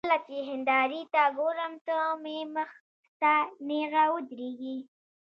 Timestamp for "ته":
1.13-1.23, 1.87-1.97, 3.21-3.33